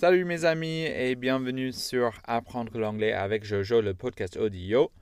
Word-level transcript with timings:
Salut 0.00 0.24
mes 0.24 0.44
amis 0.44 0.84
et 0.84 1.16
bienvenue 1.16 1.72
sur 1.72 2.12
Apprendre 2.22 2.78
l'anglais 2.78 3.12
avec 3.12 3.42
Jojo, 3.42 3.80
le 3.80 3.94
podcast 3.94 4.36
audio. 4.36 4.92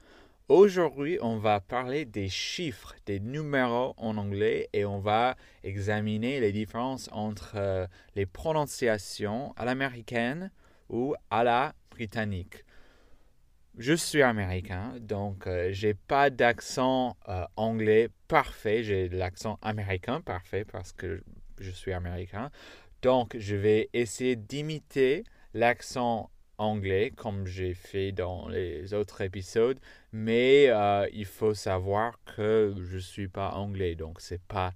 Aujourd'hui, 0.48 1.18
on 1.20 1.36
va 1.36 1.60
parler 1.60 2.06
des 2.06 2.30
chiffres, 2.30 2.94
des 3.04 3.20
numéros 3.20 3.92
en 3.98 4.16
anglais 4.16 4.70
et 4.72 4.86
on 4.86 4.98
va 4.98 5.36
examiner 5.64 6.40
les 6.40 6.50
différences 6.50 7.10
entre 7.12 7.56
euh, 7.56 7.86
les 8.14 8.24
prononciations 8.24 9.52
à 9.58 9.66
l'américaine 9.66 10.50
ou 10.88 11.14
à 11.28 11.44
la 11.44 11.74
britannique. 11.90 12.64
Je 13.76 13.92
suis 13.92 14.22
américain, 14.22 14.94
donc 14.98 15.46
euh, 15.46 15.68
j'ai 15.72 15.92
pas 15.92 16.30
d'accent 16.30 17.18
euh, 17.28 17.44
anglais 17.56 18.08
parfait, 18.28 18.82
j'ai 18.82 19.10
l'accent 19.10 19.58
américain 19.60 20.22
parfait 20.22 20.64
parce 20.64 20.94
que 20.94 21.22
je 21.60 21.70
suis 21.70 21.92
américain. 21.92 22.50
Donc, 23.06 23.36
je 23.38 23.54
vais 23.54 23.88
essayer 23.92 24.34
d'imiter 24.34 25.22
l'accent 25.54 26.28
anglais 26.58 27.12
comme 27.14 27.46
j'ai 27.46 27.72
fait 27.72 28.10
dans 28.10 28.48
les 28.48 28.94
autres 28.94 29.20
épisodes, 29.20 29.78
mais 30.10 30.66
euh, 30.70 31.06
il 31.12 31.24
faut 31.24 31.54
savoir 31.54 32.18
que 32.24 32.74
je 32.76 32.96
ne 32.96 33.00
suis 33.00 33.28
pas 33.28 33.50
anglais, 33.50 33.94
donc 33.94 34.20
c'est 34.20 34.42
pas 34.42 34.74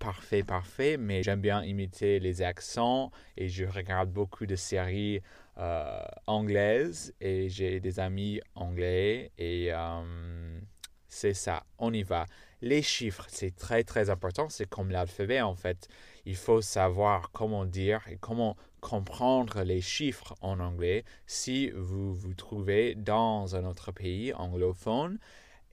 parfait, 0.00 0.42
parfait, 0.42 0.96
mais 0.96 1.22
j'aime 1.22 1.40
bien 1.40 1.62
imiter 1.62 2.18
les 2.18 2.42
accents 2.42 3.12
et 3.36 3.48
je 3.48 3.64
regarde 3.64 4.10
beaucoup 4.10 4.44
de 4.44 4.56
séries 4.56 5.22
euh, 5.58 6.00
anglaises 6.26 7.14
et 7.20 7.48
j'ai 7.48 7.78
des 7.78 8.00
amis 8.00 8.40
anglais 8.56 9.30
et 9.38 9.68
euh, 9.72 10.58
c'est 11.08 11.32
ça, 11.32 11.64
on 11.78 11.92
y 11.92 12.02
va. 12.02 12.26
Les 12.60 12.82
chiffres, 12.82 13.24
c'est 13.28 13.54
très 13.54 13.84
très 13.84 14.10
important, 14.10 14.48
c'est 14.48 14.68
comme 14.68 14.90
l'alphabet 14.90 15.40
en 15.40 15.54
fait. 15.54 15.88
Il 16.26 16.34
faut 16.34 16.60
savoir 16.60 17.30
comment 17.30 17.64
dire 17.64 18.02
et 18.08 18.16
comment 18.16 18.56
comprendre 18.80 19.62
les 19.62 19.80
chiffres 19.80 20.34
en 20.40 20.58
anglais 20.58 21.04
si 21.26 21.70
vous 21.70 22.12
vous 22.14 22.34
trouvez 22.34 22.96
dans 22.96 23.54
un 23.54 23.64
autre 23.64 23.92
pays 23.92 24.34
anglophone. 24.34 25.20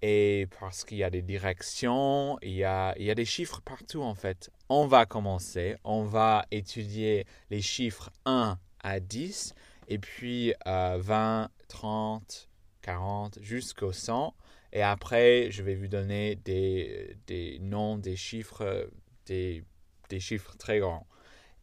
Et 0.03 0.47
parce 0.59 0.83
qu'il 0.83 0.97
y 0.97 1.03
a 1.03 1.09
des 1.09 1.23
directions, 1.23 2.37
il 2.43 2.53
y 2.53 2.63
a, 2.63 2.93
il 2.99 3.05
y 3.05 3.09
a 3.09 3.15
des 3.15 3.25
chiffres 3.25 3.61
partout 3.61 4.03
en 4.03 4.13
fait. 4.13 4.51
On 4.69 4.85
va 4.85 5.07
commencer, 5.07 5.77
on 5.83 6.03
va 6.03 6.45
étudier 6.51 7.25
les 7.49 7.63
chiffres 7.63 8.11
1 8.25 8.59
à 8.83 8.99
10 8.99 9.55
et 9.87 9.97
puis 9.97 10.53
20, 10.67 11.49
30, 11.67 12.49
40 12.83 13.39
jusqu'au 13.41 13.91
100. 13.91 14.35
Et 14.75 14.81
après, 14.81 15.51
je 15.51 15.63
vais 15.63 15.75
vous 15.75 15.87
donner 15.87 16.35
des, 16.35 17.15
des 17.27 17.59
noms, 17.61 17.97
des 17.97 18.17
chiffres, 18.17 18.89
des, 19.25 19.63
des 20.09 20.19
chiffres 20.19 20.57
très 20.57 20.79
grands. 20.79 21.07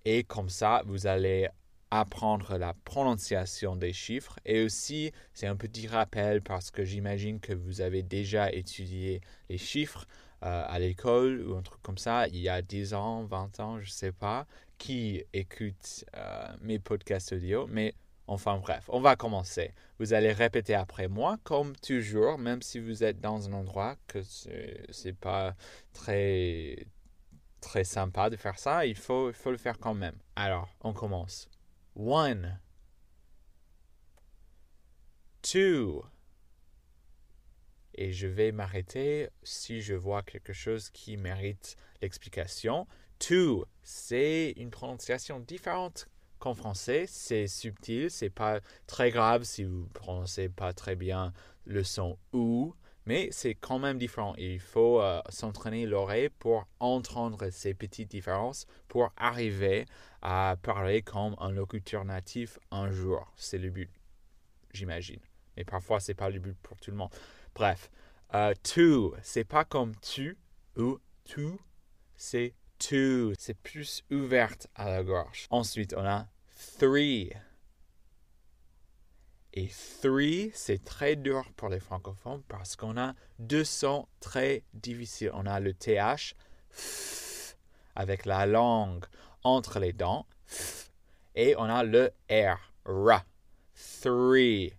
Et 0.07 0.25
comme 0.25 0.49
ça, 0.49 0.83
vous 0.87 1.07
allez 1.07 1.47
apprendre 1.91 2.57
la 2.57 2.73
prononciation 2.73 3.77
des 3.77 3.93
chiffres. 3.93 4.39
Et 4.47 4.65
aussi, 4.65 5.13
c'est 5.35 5.47
un 5.47 5.57
petit 5.57 5.87
rappel 5.87 6.41
parce 6.41 6.71
que 6.71 6.87
j'imagine 6.87 7.39
que 7.39 7.53
vous 7.53 7.83
avez 7.83 8.03
déjà 8.03 8.51
étudié 8.51 9.21
les 9.51 9.59
chiffres 9.59 10.07
euh, 10.43 10.65
à 10.67 10.79
l'école 10.79 11.47
ou 11.47 11.55
un 11.55 11.61
truc 11.61 11.83
comme 11.83 11.99
ça, 11.99 12.27
il 12.29 12.39
y 12.39 12.49
a 12.49 12.63
10 12.63 12.95
ans, 12.95 13.25
20 13.25 13.61
ans, 13.61 13.79
je 13.79 13.89
ne 13.89 13.93
sais 13.93 14.13
pas, 14.13 14.47
qui 14.79 15.23
écoute 15.35 16.07
euh, 16.17 16.47
mes 16.63 16.79
podcasts 16.79 17.35
audio. 17.35 17.67
Mais 17.69 17.95
Enfin 18.27 18.59
bref, 18.59 18.85
on 18.89 19.01
va 19.01 19.17
commencer. 19.17 19.75
Vous 19.99 20.13
allez 20.13 20.33
répéter 20.33 20.75
après 20.75 21.09
moi, 21.09 21.39
comme 21.43 21.75
toujours, 21.77 22.39
même 22.39 22.63
si 22.63 22.79
vous 22.79 23.03
êtes 23.05 23.21
dans 23.21 23.49
un 23.49 23.53
endroit 23.53 23.97
que 24.07 24.23
c'est 24.23 25.17
pas 25.21 25.55
très 25.93 26.87
très 27.61 27.85
sympa 27.85 28.29
de 28.29 28.37
faire 28.37 28.59
ça, 28.59 28.87
il 28.87 28.97
faut, 28.97 29.31
il 29.31 29.35
faut 29.35 29.51
le 29.51 29.57
faire 29.57 29.79
quand 29.79 29.95
même. 29.95 30.19
Alors, 30.37 30.75
on 30.81 30.93
commence. 30.93 31.49
One. 31.97 32.59
Two. 35.43 36.05
Et 37.95 38.13
je 38.13 38.27
vais 38.27 38.53
m'arrêter 38.53 39.29
si 39.43 39.81
je 39.81 39.95
vois 39.95 40.23
quelque 40.23 40.53
chose 40.53 40.91
qui 40.91 41.17
mérite 41.17 41.77
l'explication. 42.01 42.87
Two, 43.19 43.65
c'est 43.83 44.55
une 44.57 44.71
prononciation 44.71 45.39
différente 45.39 46.09
qu'en 46.43 46.55
français, 46.55 47.05
c'est 47.07 47.47
subtil, 47.47 48.11
c'est 48.11 48.29
pas 48.29 48.61
très 48.89 49.13
grave 49.13 49.45
si 49.45 49.63
vous 49.63 49.87
prononcez 49.95 50.49
pas 50.49 50.73
très 50.73 50.97
bien 50.97 51.33
le 51.67 51.85
son 51.85 52.19
ou, 52.33 52.75
mais 53.07 53.29
c'est 53.31 53.55
quand 53.55 53.79
même 53.79 53.97
différent. 53.97 54.35
Il 54.37 54.59
faut 54.59 55.01
euh, 55.01 55.21
s'entraîner 55.29 55.87
l'oreille 55.87 56.31
pour 56.31 56.67
entendre 56.81 57.51
ces 57.51 57.75
petites 57.75 58.11
différences 58.11 58.67
pour 58.89 59.13
arriver 59.17 59.87
à 60.21 60.57
parler 60.61 61.03
comme 61.03 61.37
un 61.39 61.53
locuteur 61.53 62.05
natif 62.05 62.59
un 62.73 62.91
jour. 62.91 63.33
C'est 63.37 63.59
le 63.59 63.71
but, 63.71 63.89
j'imagine. 64.73 65.21
Mais 65.57 65.65
parfois, 65.65 66.01
c'est 66.01 66.15
pas 66.15 66.29
le 66.29 66.41
but 66.41 66.57
pour 66.61 66.77
tout 66.81 66.91
le 66.91 66.97
monde. 66.97 67.11
Bref, 67.55 67.89
euh, 68.35 68.53
tu, 68.65 68.97
c'est 69.23 69.45
pas 69.45 69.65
comme 69.65 69.95
tu 70.01 70.37
ou 70.77 70.99
tu, 71.23 71.51
c'est 72.17 72.53
tu. 72.83 73.35
C'est 73.39 73.57
plus 73.57 74.03
ouverte 74.11 74.67
à 74.75 74.91
la 74.91 75.03
gorge. 75.03 75.47
Ensuite, 75.51 75.95
on 75.97 76.05
a 76.05 76.27
three. 76.79 77.33
Et 79.55 79.71
three, 80.01 80.51
c'est 80.55 80.83
très 80.83 81.15
dur 81.15 81.45
pour 81.57 81.69
les 81.69 81.81
francophones 81.81 82.43
parce 82.49 82.75
qu'on 82.75 82.97
a 82.97 83.15
deux 83.39 83.65
sons 83.65 84.09
très 84.21 84.65
difficiles. 84.73 85.31
On 85.35 85.47
a 85.47 85.61
le 85.61 85.75
TH 85.75 86.35
avec 87.95 88.25
la 88.25 88.47
langue 88.47 89.05
entre 89.45 89.79
les 89.79 89.93
dents 89.93 90.27
et 91.35 91.55
on 91.59 91.65
a 91.65 91.85
le 91.85 92.13
R, 92.31 92.73
R. 92.87 93.25
Three, 94.01 94.73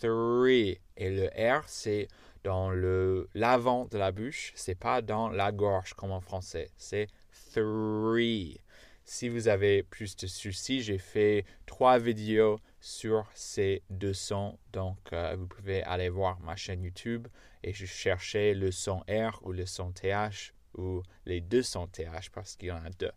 three. 0.00 0.78
Et 0.96 1.10
le 1.10 1.28
R, 1.58 1.64
c'est 1.66 2.08
dans 2.44 2.70
le 2.70 3.28
l'avant 3.34 3.86
de 3.86 3.98
la 3.98 4.12
bouche, 4.12 4.52
c'est 4.54 4.74
pas 4.74 5.02
dans 5.02 5.28
la 5.28 5.52
gorge 5.52 5.94
comme 5.94 6.10
en 6.12 6.20
français. 6.20 6.70
C'est 6.76 7.08
three. 7.52 8.60
Si 9.04 9.28
vous 9.28 9.48
avez 9.48 9.82
plus 9.82 10.16
de 10.16 10.26
soucis, 10.26 10.82
j'ai 10.82 10.98
fait 10.98 11.44
trois 11.66 11.98
vidéos 11.98 12.60
sur 12.80 13.28
ces 13.34 13.82
deux 13.90 14.14
sons. 14.14 14.58
Donc, 14.72 14.98
euh, 15.12 15.34
vous 15.36 15.46
pouvez 15.46 15.82
aller 15.82 16.08
voir 16.08 16.38
ma 16.40 16.54
chaîne 16.54 16.82
YouTube 16.82 17.26
et 17.62 17.72
je 17.72 17.86
cherchais 17.86 18.54
le 18.54 18.70
son 18.70 19.00
R 19.08 19.40
ou 19.42 19.52
le 19.52 19.66
son 19.66 19.92
TH 19.92 20.54
ou 20.74 21.02
les 21.26 21.40
deux 21.40 21.62
sons 21.62 21.88
TH 21.88 22.30
parce 22.32 22.56
qu'il 22.56 22.68
y 22.68 22.72
en 22.72 22.84
a 22.84 22.90
deux. 22.90 23.12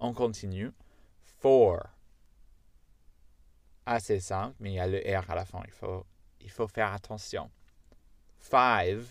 On 0.00 0.12
continue. 0.12 0.70
Four. 1.40 1.80
Assez 3.86 4.20
simple, 4.20 4.54
mais 4.60 4.72
il 4.72 4.74
y 4.74 4.80
a 4.80 4.86
le 4.86 4.98
R 4.98 5.30
à 5.30 5.34
la 5.34 5.44
fin. 5.44 5.62
Il 5.64 5.72
faut, 5.72 6.06
il 6.40 6.50
faut 6.50 6.68
faire 6.68 6.92
attention. 6.92 7.50
Five. 8.38 9.06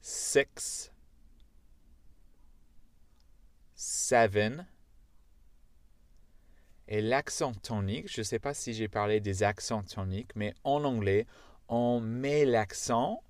Six. 0.00 0.90
Seven. 4.10 4.66
Et 6.88 7.00
l'accent 7.00 7.52
tonique, 7.52 8.12
je 8.12 8.22
ne 8.22 8.24
sais 8.24 8.40
pas 8.40 8.54
si 8.54 8.74
j'ai 8.74 8.88
parlé 8.88 9.20
des 9.20 9.44
accents 9.44 9.84
toniques, 9.84 10.34
mais 10.34 10.52
en 10.64 10.82
anglais, 10.82 11.26
on 11.68 12.00
met 12.00 12.44
l'accent 12.44 13.22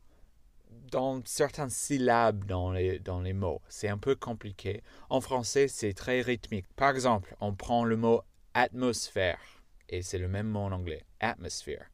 dans 0.90 1.20
certaines 1.26 1.68
syllabes 1.68 2.46
dans 2.46 2.72
les, 2.72 2.98
dans 2.98 3.20
les 3.20 3.34
mots. 3.34 3.60
C'est 3.68 3.90
un 3.90 3.98
peu 3.98 4.14
compliqué. 4.14 4.82
En 5.10 5.20
français, 5.20 5.68
c'est 5.68 5.92
très 5.92 6.22
rythmique. 6.22 6.66
Par 6.76 6.94
exemple, 6.94 7.36
on 7.40 7.54
prend 7.54 7.84
le 7.84 7.98
mot 7.98 8.22
atmosphère, 8.54 9.62
et 9.90 10.00
c'est 10.00 10.18
le 10.18 10.28
même 10.28 10.48
mot 10.48 10.60
en 10.60 10.72
anglais, 10.72 11.04
atmosphere. 11.20 11.84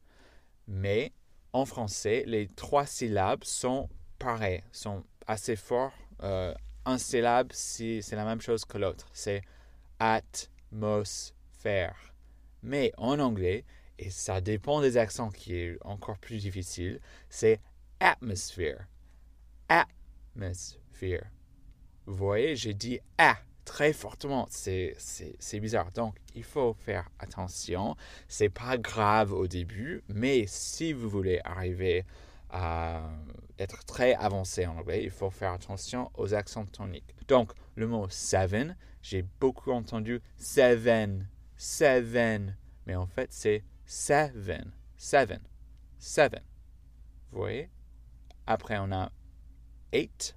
Mais 0.68 1.12
en 1.52 1.64
français, 1.64 2.22
les 2.28 2.46
trois 2.46 2.86
syllabes 2.86 3.42
sont 3.42 3.88
pareilles, 4.20 4.62
sont 4.70 5.02
assez 5.26 5.56
forts 5.56 5.92
euh, 6.22 6.54
un 6.86 6.98
syllabe, 6.98 7.50
c'est 7.52 8.00
la 8.12 8.24
même 8.24 8.40
chose 8.40 8.64
que 8.64 8.78
l'autre. 8.78 9.06
C'est 9.12 9.42
atmosphère. 9.98 11.34
Mais 12.62 12.92
en 12.96 13.18
anglais, 13.18 13.64
et 13.98 14.10
ça 14.10 14.40
dépend 14.40 14.80
des 14.80 14.96
accents 14.96 15.30
qui 15.30 15.54
est 15.56 15.76
encore 15.82 16.18
plus 16.18 16.38
difficile, 16.38 17.00
c'est 17.28 17.60
atmosphere. 18.00 18.86
Atmosphere. 19.68 21.24
Vous 22.06 22.14
voyez, 22.14 22.54
j'ai 22.56 22.72
dit 22.74 23.00
A 23.18 23.36
très 23.64 23.92
fortement. 23.92 24.46
C'est 24.50 24.96
bizarre. 25.60 25.90
Donc, 25.92 26.14
il 26.34 26.44
faut 26.44 26.74
faire 26.74 27.10
attention. 27.18 27.96
C'est 28.28 28.48
pas 28.48 28.78
grave 28.78 29.32
au 29.32 29.48
début, 29.48 30.04
mais 30.08 30.44
si 30.46 30.92
vous 30.92 31.08
voulez 31.08 31.40
arriver 31.44 32.04
à 32.50 33.02
être 33.58 33.84
très 33.84 34.14
avancé 34.14 34.66
en 34.66 34.76
anglais, 34.78 35.02
il 35.02 35.10
faut 35.10 35.30
faire 35.30 35.52
attention 35.52 36.10
aux 36.14 36.34
accents 36.34 36.66
toniques. 36.66 37.14
Donc, 37.28 37.52
le 37.74 37.86
mot 37.86 38.08
seven, 38.08 38.76
j'ai 39.02 39.22
beaucoup 39.22 39.72
entendu 39.72 40.20
seven, 40.36 41.28
seven, 41.56 42.56
mais 42.86 42.94
en 42.94 43.06
fait, 43.06 43.32
c'est 43.32 43.64
seven, 43.84 44.72
seven, 44.96 45.40
seven. 45.98 46.40
Vous 47.32 47.38
voyez? 47.38 47.70
Après, 48.46 48.78
on 48.78 48.92
a 48.92 49.10
eight, 49.92 50.36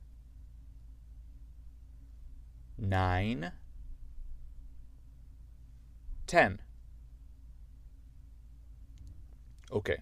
nine, 2.78 3.54
10. 6.28 6.58
Ok, 9.72 10.00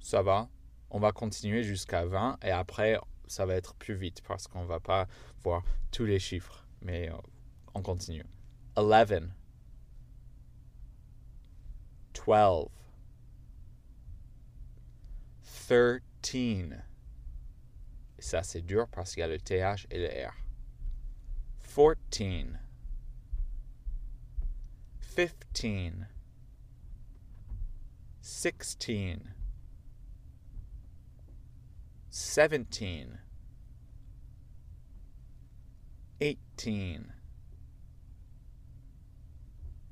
ça 0.00 0.22
va. 0.22 0.48
On 0.96 0.98
va 0.98 1.12
continuer 1.12 1.62
jusqu'à 1.62 2.06
20 2.06 2.38
et 2.42 2.50
après, 2.50 2.98
ça 3.26 3.44
va 3.44 3.54
être 3.54 3.74
plus 3.74 3.94
vite 3.94 4.22
parce 4.26 4.48
qu'on 4.48 4.64
va 4.64 4.80
pas 4.80 5.06
voir 5.42 5.62
tous 5.92 6.06
les 6.06 6.18
chiffres. 6.18 6.66
Mais 6.80 7.10
euh, 7.10 7.16
on 7.74 7.82
continue. 7.82 8.24
11. 8.76 9.28
12. 12.14 12.70
13. 16.22 16.82
Et 18.16 18.22
ça, 18.22 18.42
c'est 18.42 18.62
dur 18.62 18.88
parce 18.88 19.12
qu'il 19.12 19.20
y 19.20 19.24
a 19.24 19.28
le 19.28 19.38
TH 19.38 19.86
et 19.90 19.98
le 19.98 20.08
R. 20.26 20.32
14. 21.74 22.46
15. 25.52 25.92
16. 28.22 29.18
17. 32.10 32.70
18. 36.20 37.02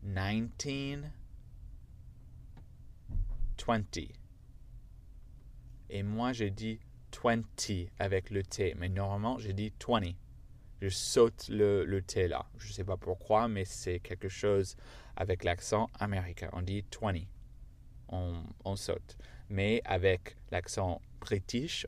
19. 0.02 1.10
20. 3.66 3.98
Et 5.90 6.02
moi, 6.02 6.32
j'ai 6.32 6.50
dit 6.50 6.80
20 7.22 7.42
avec 7.98 8.30
le 8.30 8.42
T, 8.42 8.74
mais 8.76 8.88
normalement, 8.88 9.38
j'ai 9.38 9.52
dit 9.52 9.72
20. 9.86 10.12
Je 10.80 10.88
saute 10.88 11.48
le, 11.48 12.00
T 12.00 12.28
là. 12.28 12.46
Je 12.58 12.68
ne 12.68 12.72
sais 12.72 12.84
pas 12.84 12.96
pourquoi, 12.96 13.48
mais 13.48 13.64
c'est 13.64 14.00
quelque 14.00 14.28
chose 14.28 14.76
avec 15.16 15.44
l'accent 15.44 15.88
américain. 15.98 16.50
On 16.52 16.62
dit 16.62 16.84
20. 17.00 17.20
On, 18.08 18.42
on 18.64 18.76
saute. 18.76 19.16
Mais 19.48 19.80
avec 19.84 20.36
l'accent 20.50 21.00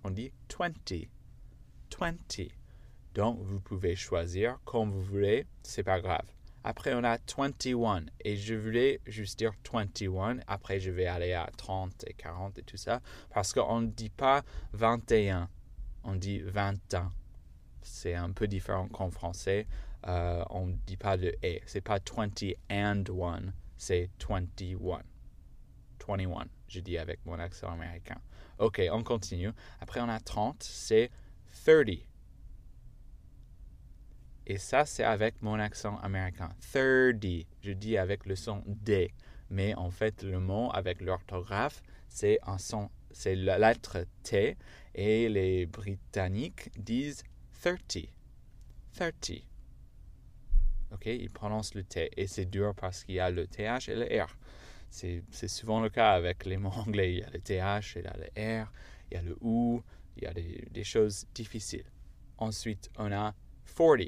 on 0.05 0.11
dit 0.11 0.33
20. 0.59 0.73
20. 1.99 2.15
Donc, 3.15 3.39
vous 3.41 3.61
pouvez 3.61 3.97
choisir 3.97 4.59
comme 4.65 4.91
vous 4.91 5.03
voulez, 5.03 5.47
c'est 5.63 5.83
pas 5.83 6.01
grave. 6.01 6.27
Après, 6.65 6.95
on 6.95 7.05
a 7.05 7.19
21. 7.19 8.07
Et 8.25 8.37
je 8.37 8.55
voulais 8.55 9.01
juste 9.07 9.39
dire 9.39 9.53
21. 9.73 10.39
Après, 10.49 10.81
je 10.81 10.91
vais 10.91 11.07
aller 11.07 11.33
à 11.33 11.49
30 11.57 12.05
et 12.09 12.13
40 12.15 12.59
et 12.59 12.63
tout 12.63 12.77
ça. 12.77 13.01
Parce 13.33 13.53
qu'on 13.53 13.83
ne 13.83 13.87
dit 13.87 14.11
pas 14.11 14.43
21. 14.73 15.49
On 16.03 16.17
dit 16.17 16.41
20 16.41 16.95
ans. 16.95 17.13
C'est 17.83 18.15
un 18.15 18.33
peu 18.33 18.49
différent 18.49 18.89
qu'en 18.89 19.11
français. 19.11 19.69
Euh, 20.09 20.45
on 20.51 20.67
ne 20.67 20.75
dit 20.87 20.97
pas 20.97 21.17
le 21.17 21.35
et. 21.45 21.63
C'est 21.67 21.81
pas 21.81 22.01
20 22.01 22.57
and 22.69 23.05
1. 23.09 23.43
C'est 23.79 24.11
21. 24.29 25.03
21. 26.05 26.47
Je 26.69 26.81
dis 26.81 26.99
avec 26.99 27.25
mon 27.25 27.39
accent 27.39 27.71
américain. 27.71 28.21
Ok, 28.59 28.81
on 28.91 29.03
continue. 29.03 29.53
Après, 29.81 30.01
on 30.01 30.09
a 30.09 30.21
30. 30.21 30.63
C'est 30.63 31.11
30. 31.65 31.87
Et 34.49 34.59
ça, 34.59 34.85
c'est 34.85 35.05
avec 35.05 35.43
mon 35.43 35.59
accent 35.59 35.99
américain. 35.99 36.51
30. 36.73 37.47
Je 37.63 37.73
dis 37.73 37.99
avec 37.99 38.27
le 38.27 38.37
son 38.37 38.63
D. 38.67 39.13
Mais 39.51 39.75
en 39.75 39.91
fait, 39.91 40.23
le 40.23 40.41
mot 40.41 40.71
avec 40.73 41.01
l'orthographe, 41.01 41.83
c'est 42.09 42.39
un 42.43 42.59
son, 42.59 42.91
c'est 43.11 43.37
la 43.37 43.59
lettre 43.59 44.05
T. 44.23 44.57
Et 44.95 45.29
les 45.29 45.67
Britanniques 45.67 46.71
disent 46.79 47.23
30. 47.63 47.99
30. 48.95 49.33
OK, 50.93 51.07
ils 51.07 51.31
prononcent 51.31 51.75
le 51.75 51.83
T. 51.83 52.11
Et 52.17 52.27
c'est 52.27 52.47
dur 52.47 52.75
parce 52.75 53.05
qu'il 53.05 53.17
y 53.17 53.21
a 53.21 53.31
le 53.31 53.47
TH 53.47 53.89
et 53.89 53.95
le 53.97 54.23
R. 54.23 54.37
C'est 54.97 55.49
souvent 55.49 55.81
le 55.81 55.91
cas 55.91 56.13
avec 56.13 56.47
les 56.47 56.57
mots 56.57 56.71
anglais. 56.87 57.13
Il 57.13 57.19
y 57.19 57.23
a 57.23 57.31
le 57.31 57.39
TH, 57.39 57.97
il 57.97 58.05
y 58.05 58.07
a 58.07 58.17
le 58.17 58.63
R, 58.63 58.73
il 59.11 59.15
y 59.15 59.17
a 59.19 59.23
le 59.23 59.37
OU, 59.43 59.83
il 60.17 60.25
y 60.25 60.27
a 60.27 60.33
des, 60.33 60.67
des 60.71 60.85
choses 60.85 61.27
difficiles. 61.35 61.85
Ensuite, 62.39 62.91
on 62.97 63.13
a 63.13 63.35
40. 63.77 64.01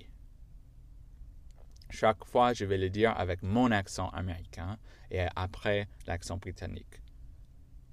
Chaque 1.90 2.24
fois, 2.24 2.54
je 2.54 2.64
vais 2.64 2.78
le 2.78 2.88
dire 2.88 3.12
avec 3.18 3.42
mon 3.42 3.70
accent 3.70 4.08
américain 4.10 4.78
et 5.10 5.26
après 5.36 5.88
l'accent 6.06 6.38
britannique. 6.38 7.02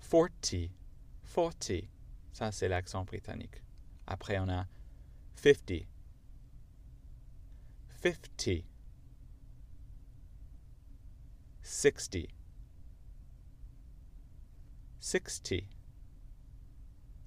40, 0.09 0.69
40, 1.33 1.71
ça 2.31 2.51
c'est 2.51 2.69
l'accent 2.69 3.03
britannique. 3.03 3.61
Après, 4.07 4.39
on 4.39 4.47
a 4.47 4.67
50, 5.35 5.85
50, 8.01 8.63
60, 11.61 12.44
60, 15.05 15.61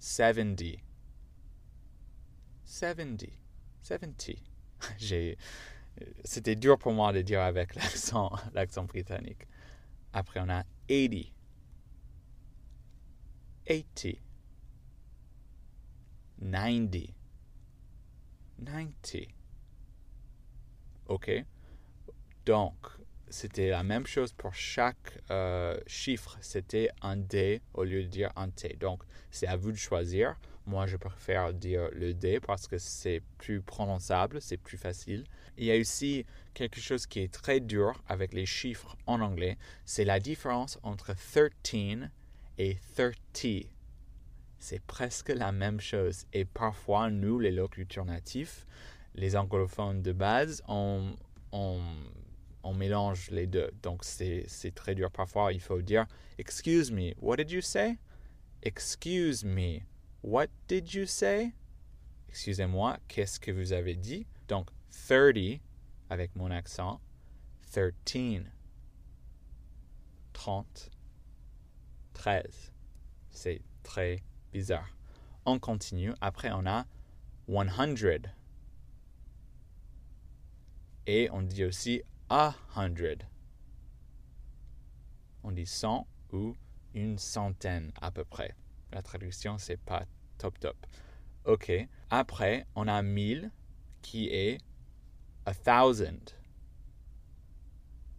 70, 0.01 0.79
70, 2.65 3.29
70. 3.83 4.37
J'ai 4.99 5.39
c'était 6.25 6.57
dur 6.57 6.77
pour 6.77 6.93
moi 6.93 7.13
de 7.13 7.23
dire 7.23 7.41
avec 7.41 7.75
l'accent, 7.77 8.33
l'accent 8.53 8.83
britannique. 8.83 9.47
Après, 10.13 10.41
on 10.41 10.49
a 10.49 10.65
80, 10.89 11.31
80, 13.65 14.13
90, 16.41 17.15
90. 18.65 19.29
OK? 21.07 21.31
Donc, 22.45 22.98
c'était 23.31 23.71
la 23.71 23.83
même 23.83 24.07
chose 24.07 24.33
pour 24.33 24.55
chaque 24.55 25.19
euh, 25.31 25.79
chiffre. 25.87 26.39
C'était 26.41 26.91
un 27.03 27.17
D 27.17 27.61
au 27.75 27.85
lieu 27.85 28.03
de 28.03 28.09
dire 28.09 28.33
un 28.37 28.49
T. 28.49 28.77
Donc, 28.81 29.03
c'est 29.31 29.47
à 29.47 29.57
vous 29.57 29.73
de 29.73 29.77
choisir. 29.77 30.37
Moi, 30.67 30.87
je 30.87 30.97
préfère 30.97 31.55
dire 31.55 31.89
le 31.93 32.13
D 32.13 32.41
parce 32.41 32.69
que 32.69 32.77
c'est 32.77 33.23
plus 33.39 33.63
prononçable, 33.63 34.41
c'est 34.43 34.59
plus 34.59 34.77
facile. 34.77 35.25
Il 35.57 35.65
y 35.65 35.73
a 35.73 35.79
aussi 35.79 36.27
quelque 36.53 36.81
chose 36.81 37.07
qui 37.07 37.21
est 37.21 37.33
très 37.33 37.61
dur 37.61 38.03
avec 38.07 38.35
les 38.35 38.45
chiffres 38.45 38.97
en 39.07 39.21
anglais, 39.21 39.57
c'est 39.87 40.05
la 40.05 40.21
différence 40.21 40.79
entre 40.83 41.15
13 41.15 42.11
et 42.59 42.77
30. 42.95 43.71
C'est 44.59 44.83
presque 44.83 45.31
la 45.31 45.53
même 45.53 45.81
chose. 45.81 46.27
Et 46.33 46.45
parfois, 46.45 47.11
nous, 47.11 47.39
les 47.39 47.53
locuteurs 47.53 48.05
natifs, 48.05 48.67
les 49.15 49.37
anglophones 49.37 50.03
de 50.03 50.13
base, 50.13 50.63
on, 50.69 51.15
on, 51.53 51.81
on 52.63 52.75
mélange 52.75 53.31
les 53.31 53.47
deux. 53.47 53.71
Donc, 53.83 54.05
c'est 54.05 54.47
très 54.75 54.95
dur. 54.95 55.11
Parfois, 55.11 55.53
il 55.53 55.61
faut 55.61 55.81
dire 55.83 56.07
Excuse 56.39 56.91
me, 56.91 57.15
what 57.21 57.37
did 57.37 57.51
you 57.51 57.61
say? 57.61 57.99
Excuse 58.63 59.45
me. 59.45 59.81
What 60.23 60.49
did 60.67 60.93
you 60.93 61.07
say? 61.07 61.53
Excusez-moi, 62.29 62.99
qu'est-ce 63.09 63.41
que 63.41 63.51
vous 63.51 63.73
avez 63.73 63.95
dit? 63.95 64.27
Donc, 64.49 64.69
30 64.91 65.61
avec 66.11 66.35
mon 66.37 66.51
accent. 66.51 67.01
13. 67.73 68.45
30. 70.33 70.91
13. 72.15 72.73
C'est 73.31 73.63
très 73.83 74.23
bizarre. 74.53 74.89
On 75.45 75.59
continue. 75.59 76.13
Après, 76.21 76.51
on 76.53 76.67
a 76.67 76.87
100. 77.49 78.29
Et 81.07 81.31
on 81.33 81.43
dit 81.43 81.65
aussi 81.65 82.03
a 82.31 82.55
hundred. 82.77 83.27
On 85.43 85.53
dit 85.53 85.67
100 85.67 86.07
ou 86.33 86.55
une 86.95 87.19
centaine 87.19 87.93
à 88.01 88.11
peu 88.11 88.25
près. 88.25 88.55
La 88.93 89.03
traduction, 89.03 89.59
c'est 89.59 89.79
pas 89.79 90.05
top 90.37 90.59
top. 90.59 90.77
OK. 91.45 91.73
Après, 92.11 92.67
on 92.75 92.87
a 92.89 93.03
1000 93.03 93.51
qui 94.03 94.29
est 94.29 94.59
a 95.47 95.55
thousand. 95.55 96.35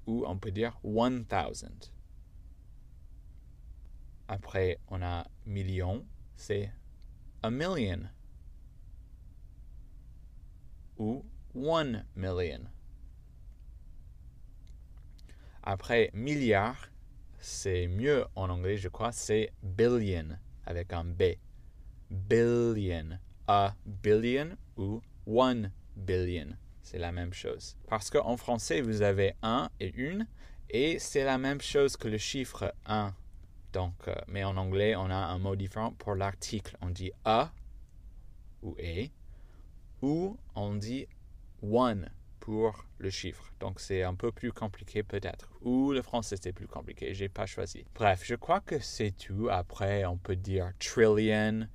Ou 0.07 0.23
on 0.25 0.37
peut 0.39 0.51
dire 0.51 0.79
one 0.83 1.25
thousand. 1.25 1.91
Après, 4.27 4.79
on 4.87 5.01
a 5.03 5.27
million, 5.45 6.05
c'est 6.35 6.71
a 7.43 7.51
million. 7.51 8.09
Ou 10.97 11.23
one 11.53 12.05
million. 12.15 12.69
Après, 15.63 16.09
milliard, 16.13 16.89
c'est 17.39 17.87
mieux 17.87 18.25
en 18.35 18.49
anglais, 18.49 18.77
je 18.77 18.89
crois, 18.89 19.11
c'est 19.11 19.51
billion 19.63 20.37
avec 20.65 20.93
un 20.93 21.03
B. 21.03 21.23
Billion. 22.09 23.19
A 23.47 23.75
billion 23.85 24.57
ou 24.77 25.01
one 25.25 25.71
billion. 25.95 26.55
C'est 26.81 26.99
la 26.99 27.11
même 27.11 27.33
chose. 27.33 27.77
Parce 27.87 28.09
qu'en 28.09 28.37
français, 28.37 28.81
vous 28.81 29.01
avez 29.01 29.33
un 29.41 29.69
et 29.79 29.93
une, 29.95 30.27
et 30.69 30.99
c'est 30.99 31.23
la 31.23 31.37
même 31.37 31.61
chose 31.61 31.97
que 31.97 32.07
le 32.07 32.17
chiffre 32.17 32.73
1. 32.85 33.13
Donc, 33.73 34.07
euh, 34.07 34.15
mais 34.27 34.43
en 34.43 34.57
anglais, 34.57 34.95
on 34.95 35.09
a 35.09 35.15
un 35.15 35.37
mot 35.37 35.55
différent 35.55 35.91
pour 35.93 36.15
l'article. 36.15 36.77
On 36.81 36.89
dit 36.89 37.11
a 37.25 37.51
ou 38.61 38.75
a, 38.79 39.09
ou 40.01 40.37
on 40.55 40.75
dit 40.75 41.07
one 41.61 42.09
pour 42.49 42.83
le 42.97 43.11
chiffre. 43.11 43.53
Donc 43.59 43.79
c'est 43.79 44.01
un 44.01 44.15
peu 44.15 44.31
plus 44.31 44.51
compliqué 44.51 45.03
peut-être. 45.03 45.51
Ou 45.61 45.91
le 45.91 46.01
français 46.01 46.35
c'est 46.41 46.51
plus 46.51 46.65
compliqué, 46.65 47.13
j'ai 47.13 47.29
pas 47.29 47.45
choisi. 47.45 47.85
Bref, 47.93 48.23
je 48.25 48.33
crois 48.33 48.59
que 48.59 48.79
c'est 48.79 49.11
tout. 49.11 49.49
Après, 49.51 50.03
on 50.05 50.17
peut 50.17 50.35
dire 50.35 50.71
trillion. 50.79 51.67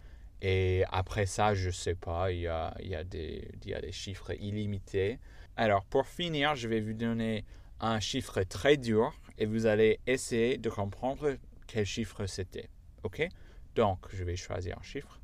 Et 0.43 0.83
après 0.91 1.27
ça, 1.27 1.55
je 1.55 1.71
sais 1.71 1.95
pas, 1.95 2.33
il 2.33 2.41
y 2.41 2.49
a, 2.49 2.75
y 2.81 2.97
a, 2.97 3.05
des, 3.05 3.53
y 3.65 3.73
a 3.73 3.81
des 3.81 3.93
chiffres 3.93 4.33
illimités. 4.33 5.21
Alors 5.57 5.85
pour 5.85 6.09
finir, 6.09 6.57
je 6.57 6.67
vais 6.67 6.81
vous 6.81 6.93
donner 6.93 7.45
un 7.79 8.01
chiffre 8.01 8.43
très 8.43 8.77
dur 8.77 9.15
et 9.39 9.47
vous 9.47 9.67
allez 9.67 10.01
essayer 10.09 10.59
de 10.59 10.71
comprendre 10.71 11.37
quel 11.69 11.87
chiffre 11.87 12.27
c'était. 12.27 12.69
OK? 13.05 13.23
Donc, 13.77 14.09
je 14.13 14.25
vais 14.25 14.35
choisir 14.35 14.77
un 14.77 14.83
chiffre. 14.83 15.21